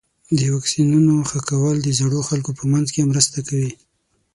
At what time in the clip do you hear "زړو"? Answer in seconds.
1.99-2.19